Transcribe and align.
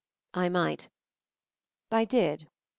I 0.33 0.49
might. 0.49 0.89
I 1.91 2.05
did. 2.05 2.47